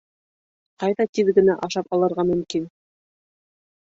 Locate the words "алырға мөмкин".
1.97-2.65